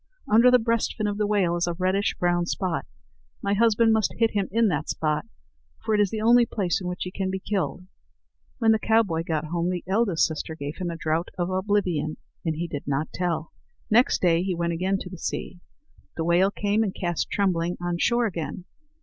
Under 0.27 0.49
the 0.49 0.57
breast 0.57 0.95
fin 0.97 1.05
of 1.05 1.19
the 1.19 1.27
whale 1.27 1.55
is 1.55 1.67
a 1.67 1.73
reddish 1.75 2.15
brown 2.17 2.47
spot. 2.47 2.87
My 3.43 3.53
husband 3.53 3.93
must 3.93 4.11
hit 4.17 4.31
him 4.31 4.47
in 4.51 4.67
that 4.69 4.89
spot, 4.89 5.27
for 5.85 5.93
it 5.93 6.01
is 6.01 6.09
the 6.09 6.21
only 6.21 6.43
place 6.43 6.81
in 6.81 6.87
which 6.87 7.01
he 7.03 7.11
can 7.11 7.29
be 7.29 7.37
killed." 7.37 7.85
When 8.57 8.71
the 8.71 8.79
cowboy 8.79 9.21
got 9.21 9.45
home, 9.45 9.69
the 9.69 9.83
eldest 9.87 10.25
sister 10.25 10.55
gave 10.55 10.77
him 10.77 10.89
a 10.89 10.97
draught 10.97 11.29
of 11.37 11.51
oblivion, 11.51 12.17
and 12.43 12.55
he 12.55 12.67
did 12.67 12.87
not 12.87 13.13
tell. 13.13 13.51
Next 13.91 14.21
day 14.23 14.41
he 14.41 14.55
went 14.55 14.73
again 14.73 14.97
to 15.01 15.09
the 15.11 15.19
sea. 15.19 15.59
The 16.17 16.23
whale 16.23 16.49
came 16.49 16.81
and 16.81 16.95
cast 16.95 17.29
Trembling 17.29 17.77
on 17.79 17.99
shore 17.99 18.25
again. 18.25 18.65